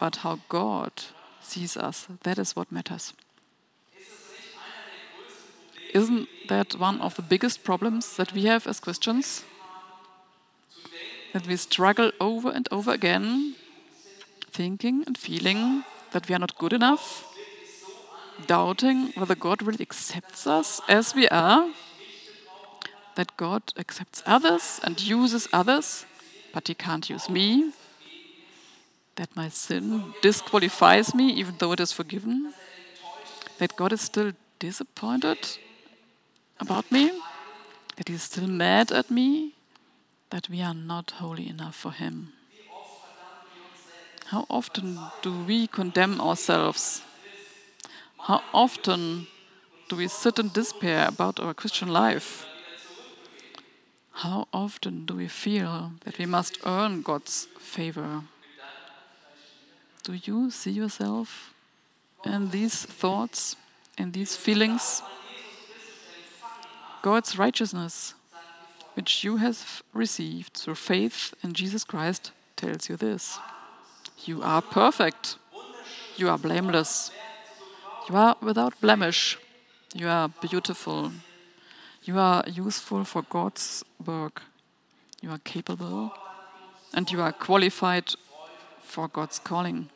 but 0.00 0.16
how 0.16 0.40
God 0.48 0.92
sees 1.40 1.76
us. 1.76 2.06
That 2.22 2.38
is 2.38 2.56
what 2.56 2.72
matters. 2.72 3.12
Isn't 5.94 6.28
that 6.48 6.74
one 6.78 7.00
of 7.00 7.14
the 7.16 7.22
biggest 7.22 7.64
problems 7.64 8.16
that 8.16 8.32
we 8.32 8.44
have 8.44 8.66
as 8.66 8.80
Christians? 8.80 9.44
That 11.32 11.46
we 11.46 11.56
struggle 11.56 12.12
over 12.20 12.50
and 12.50 12.68
over 12.70 12.92
again, 12.92 13.54
thinking 14.50 15.04
and 15.06 15.16
feeling 15.16 15.84
that 16.12 16.28
we 16.28 16.34
are 16.34 16.38
not 16.38 16.58
good 16.58 16.72
enough, 16.72 17.26
doubting 18.46 19.12
whether 19.14 19.34
God 19.34 19.62
really 19.62 19.82
accepts 19.82 20.46
us 20.46 20.80
as 20.88 21.14
we 21.14 21.28
are, 21.28 21.70
that 23.14 23.36
God 23.36 23.62
accepts 23.78 24.22
others 24.26 24.80
and 24.82 25.00
uses 25.00 25.48
others, 25.52 26.06
but 26.52 26.68
He 26.68 26.74
can't 26.74 27.08
use 27.08 27.28
me, 27.28 27.72
that 29.16 29.34
my 29.36 29.48
sin 29.48 30.14
disqualifies 30.22 31.14
me 31.14 31.30
even 31.32 31.54
though 31.58 31.72
it 31.72 31.80
is 31.80 31.92
forgiven, 31.92 32.54
that 33.58 33.76
God 33.76 33.92
is 33.92 34.00
still 34.00 34.32
disappointed 34.58 35.38
about 36.60 36.90
me, 36.90 37.12
that 37.96 38.08
He's 38.08 38.22
still 38.22 38.46
mad 38.48 38.92
at 38.92 39.10
me, 39.10 39.54
that 40.30 40.48
we 40.48 40.62
are 40.62 40.74
not 40.74 41.12
holy 41.12 41.48
enough 41.48 41.76
for 41.76 41.92
Him. 41.92 42.32
How 44.26 44.46
often 44.48 44.98
do 45.20 45.44
we 45.44 45.66
condemn 45.66 46.20
ourselves? 46.20 47.02
How 48.18 48.42
often 48.54 49.26
do 49.88 49.96
we 49.96 50.08
sit 50.08 50.38
in 50.38 50.48
despair 50.48 51.06
about 51.06 51.38
our 51.38 51.52
Christian 51.52 51.88
life? 51.88 52.46
How 54.12 54.46
often 54.52 55.06
do 55.06 55.14
we 55.14 55.28
feel 55.28 55.92
that 56.04 56.18
we 56.18 56.26
must 56.26 56.58
earn 56.64 57.02
God's 57.02 57.48
favor? 57.58 58.22
Do 60.04 60.14
you 60.14 60.50
see 60.50 60.70
yourself 60.70 61.54
in 62.24 62.50
these 62.50 62.84
thoughts, 62.84 63.56
in 63.96 64.12
these 64.12 64.36
feelings? 64.36 65.02
God's 67.02 67.38
righteousness, 67.38 68.14
which 68.94 69.24
you 69.24 69.38
have 69.38 69.82
received 69.92 70.54
through 70.54 70.76
faith 70.76 71.34
in 71.42 71.52
Jesus 71.52 71.82
Christ, 71.84 72.30
tells 72.56 72.88
you 72.88 72.96
this. 72.96 73.38
You 74.24 74.42
are 74.42 74.62
perfect, 74.62 75.36
you 76.16 76.28
are 76.28 76.38
blameless, 76.38 77.10
you 78.08 78.16
are 78.16 78.36
without 78.40 78.80
blemish, 78.80 79.38
you 79.94 80.06
are 80.06 80.28
beautiful, 80.28 81.12
you 82.04 82.18
are 82.18 82.44
useful 82.46 83.04
for 83.04 83.22
God's 83.22 83.84
work, 84.04 84.42
you 85.20 85.30
are 85.30 85.38
capable, 85.38 86.12
and 86.94 87.10
you 87.10 87.20
are 87.20 87.32
qualified 87.32 88.14
for 88.80 89.08
God's 89.08 89.38
calling. 89.38 89.90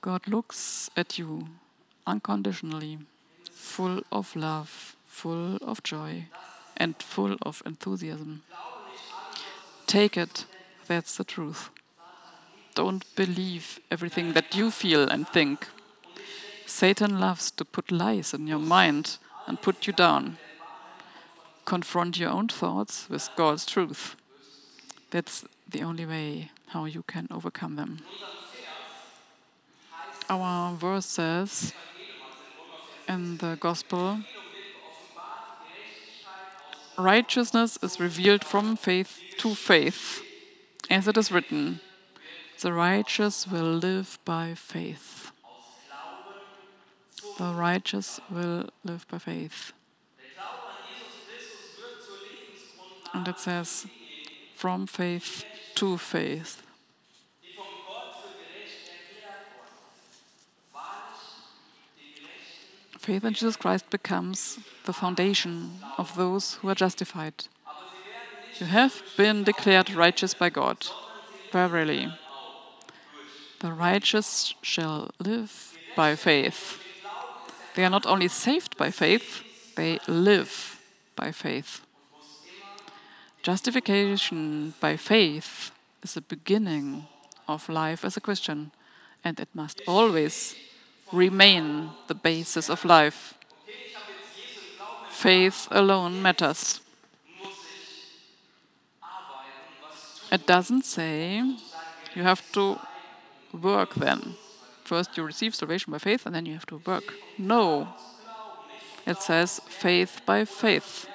God 0.00 0.26
looks 0.26 0.90
at 0.96 1.18
you 1.18 1.48
unconditionally, 2.06 2.98
full 3.50 4.02
of 4.10 4.36
love 4.36 4.94
full 5.14 5.56
of 5.62 5.82
joy 5.84 6.26
and 6.76 7.00
full 7.00 7.36
of 7.42 7.62
enthusiasm. 7.64 8.42
Take 9.86 10.16
it, 10.16 10.44
that's 10.88 11.16
the 11.16 11.24
truth. 11.24 11.70
Don't 12.74 13.04
believe 13.14 13.78
everything 13.90 14.32
that 14.32 14.56
you 14.56 14.70
feel 14.72 15.08
and 15.08 15.28
think. 15.28 15.68
Satan 16.66 17.20
loves 17.20 17.52
to 17.52 17.64
put 17.64 17.92
lies 17.92 18.34
in 18.34 18.48
your 18.48 18.58
mind 18.58 19.18
and 19.46 19.62
put 19.62 19.86
you 19.86 19.92
down. 19.92 20.36
Confront 21.64 22.18
your 22.18 22.30
own 22.30 22.48
thoughts 22.48 23.08
with 23.08 23.28
God's 23.36 23.64
truth. 23.66 24.16
That's 25.10 25.44
the 25.68 25.82
only 25.82 26.06
way 26.06 26.50
how 26.68 26.84
you 26.84 27.02
can 27.02 27.26
overcome 27.30 27.76
them. 27.76 28.00
Our 30.28 30.74
verse 30.74 31.06
says 31.06 31.72
in 33.08 33.38
the 33.38 33.56
Gospel 33.60 34.20
righteousness 36.96 37.78
is 37.82 38.00
revealed 38.00 38.44
from 38.44 38.76
faith 38.76 39.20
to 39.38 39.54
faith, 39.54 40.22
as 40.90 41.08
it 41.08 41.16
is 41.16 41.32
written, 41.32 41.80
the 42.60 42.72
righteous 42.72 43.46
will 43.46 43.74
live 43.74 44.18
by 44.24 44.54
faith. 44.54 45.32
The 47.38 47.52
righteous 47.52 48.20
will 48.30 48.70
live 48.84 49.06
by 49.10 49.18
faith. 49.18 49.72
And 53.14 53.26
it 53.28 53.38
says, 53.38 53.86
from 54.54 54.86
faith 54.86 55.44
to 55.76 55.96
faith. 55.96 56.62
Faith 62.98 63.24
in 63.24 63.34
Jesus 63.34 63.56
Christ 63.56 63.90
becomes 63.90 64.58
the 64.86 64.92
foundation 64.92 65.78
of 65.98 66.16
those 66.16 66.54
who 66.54 66.68
are 66.70 66.74
justified. 66.74 67.46
You 68.58 68.66
have 68.66 69.02
been 69.16 69.44
declared 69.44 69.90
righteous 69.90 70.32
by 70.32 70.48
God. 70.48 70.86
Verily, 71.52 72.10
the 73.60 73.72
righteous 73.72 74.54
shall 74.62 75.10
live 75.18 75.76
by 75.94 76.16
faith. 76.16 76.80
They 77.74 77.84
are 77.84 77.90
not 77.90 78.06
only 78.06 78.28
saved 78.28 78.76
by 78.76 78.90
faith, 78.90 79.42
they 79.76 79.98
live 80.08 80.80
by 81.14 81.30
faith. 81.30 81.83
Justification 83.44 84.72
by 84.80 84.96
faith 84.96 85.70
is 86.02 86.14
the 86.14 86.22
beginning 86.22 87.04
of 87.46 87.68
life 87.68 88.02
as 88.02 88.16
a 88.16 88.20
Christian, 88.20 88.70
and 89.22 89.38
it 89.38 89.50
must 89.52 89.82
always 89.86 90.56
remain 91.12 91.90
the 92.06 92.14
basis 92.14 92.70
of 92.70 92.86
life. 92.86 93.34
Faith 95.10 95.68
alone 95.70 96.22
matters. 96.22 96.80
It 100.32 100.46
doesn't 100.46 100.86
say 100.86 101.42
you 102.14 102.22
have 102.22 102.40
to 102.52 102.78
work 103.52 103.94
then. 103.94 104.36
First, 104.84 105.18
you 105.18 105.22
receive 105.22 105.54
salvation 105.54 105.90
by 105.92 105.98
faith, 105.98 106.24
and 106.24 106.34
then 106.34 106.46
you 106.46 106.54
have 106.54 106.66
to 106.66 106.80
work. 106.86 107.12
No. 107.36 107.88
It 109.06 109.18
says 109.20 109.60
faith 109.68 110.22
by 110.24 110.46
faith. 110.46 111.06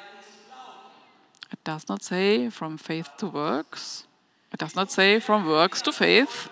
It 1.51 1.63
does 1.63 1.89
not 1.89 2.03
say 2.03 2.49
from 2.49 2.77
faith 2.77 3.09
to 3.17 3.27
works. 3.27 4.05
It 4.53 4.59
does 4.59 4.75
not 4.75 4.91
say 4.91 5.19
from 5.19 5.47
works 5.47 5.81
to 5.83 5.91
faith, 5.91 6.49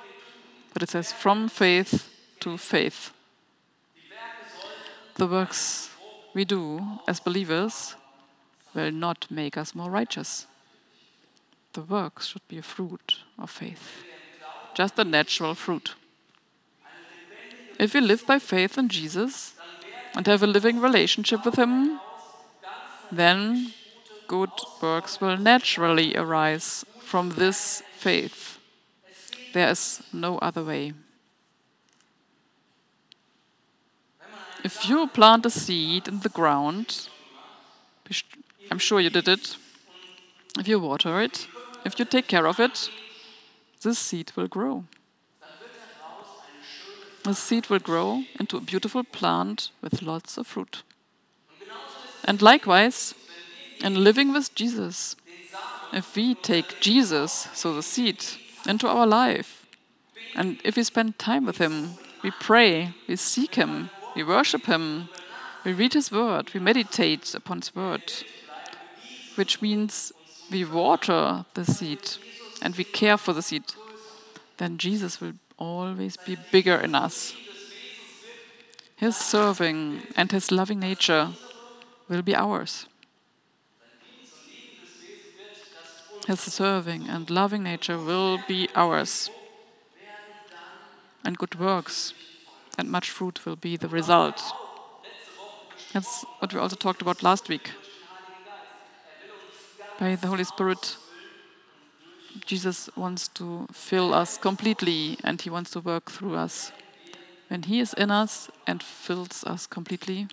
but 0.74 0.84
it 0.84 0.90
says 0.90 1.12
from 1.12 1.50
faith 1.50 2.10
to 2.40 2.58
faith 2.58 3.12
the 5.18 5.28
works 5.28 5.90
we 6.34 6.46
do 6.46 7.00
as 7.08 7.20
believers 7.20 7.96
will 8.76 8.92
not 8.92 9.26
make 9.32 9.58
us 9.58 9.74
more 9.74 9.90
righteous. 9.90 10.46
The 11.74 11.82
works 11.82 12.28
should 12.28 12.48
be 12.48 12.60
a 12.60 12.64
fruit 12.64 13.16
of 13.40 13.50
faith, 13.50 14.04
just 14.76 15.00
a 15.00 15.04
natural 15.04 15.56
fruit. 15.56 15.96
If 17.80 17.94
we 17.94 18.02
live 18.02 18.26
by 18.26 18.40
faith 18.40 18.78
in 18.78 18.90
Jesus 18.90 19.56
and 20.16 20.26
have 20.28 20.44
a 20.44 20.48
living 20.48 20.80
relationship 20.80 21.46
with 21.46 21.56
Him, 21.56 22.00
then 23.12 23.74
good 24.28 24.52
works 24.82 25.22
will 25.22 25.38
naturally 25.38 26.16
arise 26.16 26.86
from 27.00 27.30
this 27.30 27.82
faith. 27.98 28.60
There 29.54 29.70
is 29.70 30.04
no 30.14 30.38
other 30.40 30.64
way. 30.64 30.94
If 34.64 34.90
you 34.90 35.08
plant 35.08 35.46
a 35.46 35.50
seed 35.50 36.08
in 36.08 36.20
the 36.20 36.30
ground, 36.30 37.10
I'm 38.70 38.80
sure 38.80 39.00
you 39.00 39.10
did 39.10 39.28
it, 39.28 39.56
if 40.60 40.68
you 40.68 40.80
water 40.80 41.22
it, 41.22 41.48
if 41.86 41.98
you 41.98 42.06
take 42.06 42.28
care 42.28 42.48
of 42.48 42.60
it, 42.60 42.90
this 43.82 44.00
seed 44.00 44.32
will 44.36 44.48
grow. 44.48 44.84
The 47.24 47.34
seed 47.34 47.70
will 47.70 47.80
grow 47.80 48.24
into 48.40 48.58
a 48.58 48.62
beautiful 48.62 49.04
plant 49.04 49.72
with 49.82 50.02
lots 50.02 50.38
of 50.38 50.48
fruit. 50.48 50.84
And 52.26 52.42
likewise, 52.42 53.14
in 53.82 54.04
living 54.04 54.34
with 54.34 54.54
Jesus, 54.56 55.16
if 55.94 56.16
we 56.16 56.36
take 56.36 56.80
Jesus, 56.80 57.48
so 57.54 57.74
the 57.74 57.84
seed, 57.84 58.24
into 58.68 58.88
our 58.88 59.08
life, 59.08 59.66
and 60.36 60.60
if 60.64 60.76
we 60.76 60.84
spend 60.84 61.18
time 61.18 61.46
with 61.46 61.58
Him, 61.58 61.92
we 62.24 62.32
pray, 62.32 62.94
we 63.08 63.16
seek 63.16 63.56
Him, 63.56 63.90
we 64.16 64.24
worship 64.24 64.66
Him. 64.66 65.10
We 65.64 65.74
read 65.74 65.94
His 65.94 66.12
Word. 66.12 66.54
We 66.54 66.60
meditate 66.60 67.36
upon 67.36 67.58
His 67.60 67.76
Word, 67.76 68.12
which 69.36 69.62
means 69.62 70.12
we 70.50 70.64
water 70.66 71.46
the 71.54 71.66
seed 71.66 72.00
and 72.62 72.76
we 72.76 72.84
care 72.84 73.18
for 73.18 73.34
the 73.34 73.42
seed. 73.42 73.64
Then 74.58 74.78
Jesus 74.78 75.22
will 75.22 75.34
always 75.58 76.18
be 76.18 76.38
bigger 76.52 76.76
in 76.76 76.96
us. 76.96 77.36
His 78.96 79.16
serving 79.16 80.02
and 80.16 80.32
his 80.32 80.52
loving 80.52 80.80
nature 80.80 81.30
will 82.10 82.24
be 82.24 82.36
ours. 82.36 82.88
His 86.28 86.42
serving 86.42 87.08
and 87.08 87.30
loving 87.30 87.64
nature 87.64 87.98
will 87.98 88.38
be 88.50 88.68
ours. 88.76 89.30
And 91.24 91.38
good 91.38 91.58
works 91.58 92.14
and 92.78 92.90
much 92.90 93.10
fruit 93.12 93.46
will 93.46 93.56
be 93.56 93.78
the 93.78 93.88
result. 93.88 94.44
That's 95.94 96.26
what 96.40 96.54
we 96.54 96.60
also 96.60 96.76
talked 96.76 97.02
about 97.02 97.24
last 97.24 97.48
week. 97.48 97.72
By 99.98 100.16
the 100.16 100.28
Holy 100.28 100.44
Spirit, 100.44 100.98
Jesus 102.46 102.90
wants 102.98 103.30
to 103.30 103.66
fill 103.72 104.14
us 104.14 104.38
completely 104.38 105.18
and 105.24 105.42
he 105.42 105.50
wants 105.50 105.72
to 105.72 105.80
work 105.80 106.12
through 106.12 106.36
us. 106.36 106.74
When 107.48 107.64
he 107.64 107.80
is 107.80 107.94
in 107.94 108.12
us 108.12 108.50
and 108.68 108.84
fills 108.84 109.46
us 109.46 109.66
completely, 109.66 110.28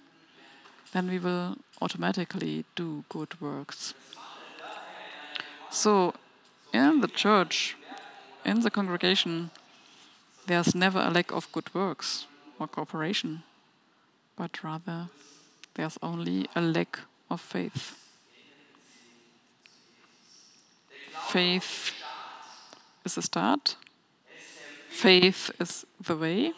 then 0.92 1.08
we 1.08 1.20
will 1.20 1.56
automatically 1.80 2.64
do 2.74 3.04
good 3.08 3.40
works. 3.40 3.94
So, 5.74 6.14
in 6.72 7.00
the 7.00 7.08
church, 7.08 7.76
in 8.44 8.60
the 8.60 8.70
congregation, 8.70 9.50
there's 10.46 10.72
never 10.72 11.00
a 11.00 11.10
lack 11.10 11.32
of 11.32 11.50
good 11.50 11.74
works 11.74 12.28
or 12.60 12.68
cooperation, 12.68 13.42
but 14.36 14.62
rather 14.62 15.08
there's 15.74 15.98
only 16.00 16.46
a 16.54 16.60
lack 16.60 17.00
of 17.28 17.40
faith. 17.40 17.98
Faith 21.26 21.92
is 23.04 23.16
the 23.16 23.22
start, 23.22 23.74
faith 24.88 25.50
is 25.58 25.84
the 26.00 26.16
way, 26.16 26.52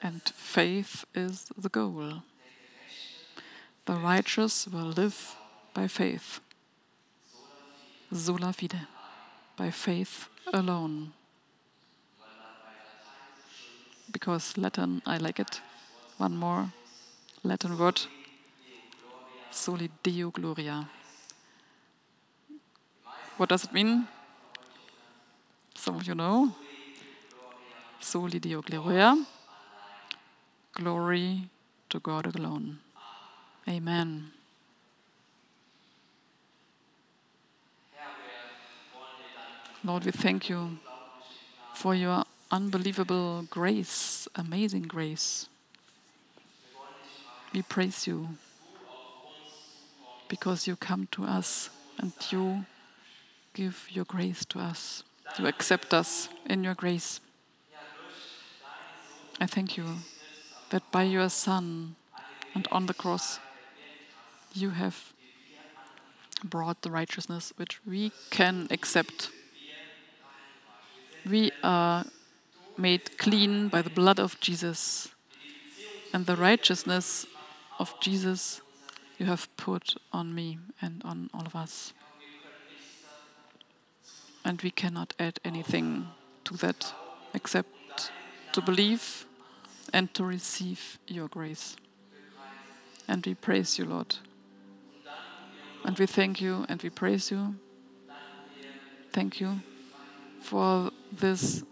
and 0.00 0.22
faith 0.22 1.04
is 1.16 1.50
the 1.58 1.68
goal. 1.68 2.22
The 3.86 3.94
righteous 3.94 4.68
will 4.68 4.92
live 4.92 5.34
by 5.74 5.88
faith. 5.88 6.40
Sola 8.12 8.52
fide, 8.52 8.86
by 9.56 9.70
faith 9.70 10.28
alone. 10.52 11.12
Because 14.10 14.58
Latin, 14.58 15.00
I 15.06 15.18
like 15.18 15.38
it. 15.38 15.60
One 16.18 16.36
more 16.36 16.72
Latin 17.44 17.78
word. 17.78 18.00
Soli 19.50 19.90
Deo 20.02 20.30
Gloria. 20.30 20.88
What 23.36 23.48
does 23.48 23.64
it 23.64 23.72
mean? 23.72 24.06
Some 25.76 25.96
of 25.96 26.06
you 26.06 26.14
know. 26.14 26.52
Soli 28.00 28.40
Deo 28.40 28.60
Gloria. 28.60 29.16
Glory 30.74 31.48
to 31.88 32.00
God 32.00 32.34
alone. 32.34 32.78
Amen. 33.68 34.32
Lord, 39.82 40.04
we 40.04 40.10
thank 40.10 40.50
you 40.50 40.78
for 41.74 41.94
your 41.94 42.24
unbelievable 42.50 43.46
grace, 43.48 44.28
amazing 44.34 44.82
grace. 44.82 45.48
We 47.54 47.62
praise 47.62 48.06
you 48.06 48.28
because 50.28 50.66
you 50.66 50.76
come 50.76 51.08
to 51.12 51.24
us 51.24 51.70
and 51.98 52.12
you 52.30 52.66
give 53.54 53.88
your 53.90 54.04
grace 54.04 54.44
to 54.46 54.58
us. 54.58 55.02
You 55.38 55.46
accept 55.46 55.94
us 55.94 56.28
in 56.44 56.62
your 56.62 56.74
grace. 56.74 57.20
I 59.40 59.46
thank 59.46 59.78
you 59.78 59.86
that 60.68 60.82
by 60.92 61.04
your 61.04 61.30
Son 61.30 61.96
and 62.54 62.68
on 62.70 62.84
the 62.84 62.94
cross, 62.94 63.38
you 64.52 64.70
have 64.70 65.14
brought 66.44 66.82
the 66.82 66.90
righteousness 66.90 67.54
which 67.56 67.80
we 67.86 68.12
can 68.28 68.68
accept. 68.70 69.30
We 71.28 71.52
are 71.62 72.04
made 72.76 73.18
clean 73.18 73.68
by 73.68 73.82
the 73.82 73.90
blood 73.90 74.18
of 74.18 74.40
Jesus, 74.40 75.08
and 76.12 76.26
the 76.26 76.36
righteousness 76.36 77.26
of 77.78 77.94
Jesus 78.00 78.60
you 79.18 79.26
have 79.26 79.54
put 79.56 79.96
on 80.12 80.34
me 80.34 80.58
and 80.80 81.02
on 81.04 81.30
all 81.34 81.44
of 81.46 81.54
us. 81.54 81.92
And 84.44 84.60
we 84.62 84.70
cannot 84.70 85.14
add 85.18 85.38
anything 85.44 86.06
to 86.44 86.56
that 86.56 86.94
except 87.34 88.10
to 88.52 88.62
believe 88.62 89.26
and 89.92 90.12
to 90.14 90.24
receive 90.24 90.98
your 91.06 91.28
grace. 91.28 91.76
And 93.06 93.24
we 93.26 93.34
praise 93.34 93.78
you, 93.78 93.84
Lord. 93.84 94.16
And 95.84 95.98
we 95.98 96.06
thank 96.06 96.40
you 96.40 96.64
and 96.68 96.82
we 96.82 96.90
praise 96.90 97.30
you. 97.30 97.56
Thank 99.12 99.40
you 99.40 99.60
for 100.40 100.89
this 101.12 101.62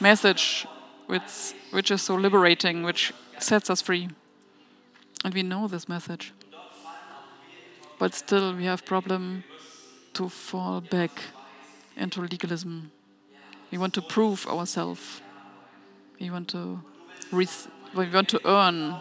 message 0.00 0.66
which, 1.06 1.54
which 1.70 1.90
is 1.90 2.02
so 2.02 2.14
liberating, 2.14 2.82
which 2.82 3.12
sets 3.38 3.70
us 3.70 3.80
free. 3.80 4.08
And 5.24 5.34
we 5.34 5.42
know 5.42 5.68
this 5.68 5.88
message 5.88 6.32
but 8.00 8.14
still 8.14 8.54
we 8.56 8.64
have 8.64 8.84
problem 8.86 9.44
to 10.14 10.28
fall 10.28 10.80
back 10.80 11.10
into 11.96 12.22
legalism. 12.22 12.90
We 13.70 13.76
want 13.76 13.92
to 13.94 14.02
prove 14.02 14.46
ourselves. 14.46 15.20
We 16.18 16.30
want 16.30 16.48
to 16.48 16.80
we 17.30 17.46
want 18.10 18.28
to 18.30 18.40
earn 18.44 18.96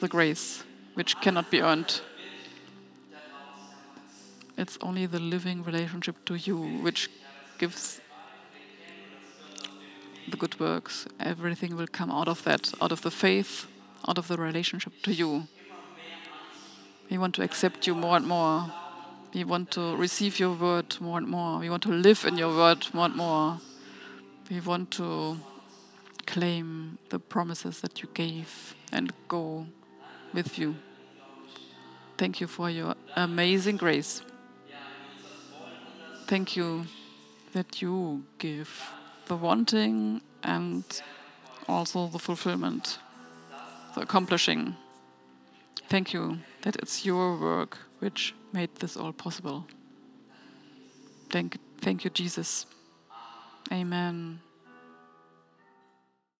the 0.00 0.08
grace 0.08 0.64
which 0.94 1.16
cannot 1.20 1.50
be 1.50 1.62
earned. 1.62 2.00
It's 4.58 4.76
only 4.80 5.06
the 5.06 5.20
living 5.20 5.62
relationship 5.62 6.24
to 6.26 6.34
you 6.34 6.58
which 6.82 7.08
gives 7.58 8.00
the 10.28 10.36
good 10.36 10.58
works. 10.60 11.06
Everything 11.20 11.76
will 11.76 11.86
come 11.86 12.10
out 12.10 12.28
of 12.28 12.42
that, 12.44 12.72
out 12.80 12.92
of 12.92 13.02
the 13.02 13.10
faith, 13.10 13.66
out 14.08 14.18
of 14.18 14.28
the 14.28 14.36
relationship 14.36 14.92
to 15.02 15.12
you. 15.12 15.48
We 17.10 17.18
want 17.18 17.34
to 17.36 17.42
accept 17.42 17.86
you 17.86 17.94
more 17.94 18.16
and 18.16 18.26
more. 18.26 18.72
We 19.34 19.44
want 19.44 19.70
to 19.72 19.96
receive 19.96 20.38
your 20.38 20.52
word 20.52 20.96
more 21.00 21.18
and 21.18 21.28
more. 21.28 21.58
We 21.58 21.68
want 21.68 21.82
to 21.84 21.90
live 21.90 22.24
in 22.24 22.38
your 22.38 22.54
word 22.54 22.86
more 22.92 23.06
and 23.06 23.16
more. 23.16 23.58
We 24.50 24.60
want 24.60 24.90
to 24.92 25.38
claim 26.26 26.98
the 27.10 27.18
promises 27.18 27.80
that 27.80 28.02
you 28.02 28.08
gave 28.14 28.74
and 28.92 29.12
go 29.28 29.66
with 30.32 30.58
you. 30.58 30.76
Thank 32.16 32.40
you 32.40 32.46
for 32.46 32.70
your 32.70 32.94
amazing 33.16 33.76
grace. 33.76 34.22
Thank 36.26 36.56
you 36.56 36.86
that 37.52 37.82
you 37.82 38.24
give 38.38 38.70
the 39.26 39.36
wanting 39.36 40.20
and 40.42 40.84
also 41.68 42.06
the 42.08 42.18
fulfillment, 42.18 42.98
the 43.94 44.02
accomplishing. 44.02 44.76
Thank 45.88 46.12
you 46.12 46.38
that 46.62 46.76
it's 46.76 47.04
your 47.04 47.38
work 47.38 47.78
which 47.98 48.34
made 48.52 48.74
this 48.76 48.96
all 48.96 49.12
possible. 49.12 49.66
Thank, 51.30 51.58
thank 51.80 52.04
you, 52.04 52.10
Jesus. 52.10 52.66
Amen. 53.72 54.40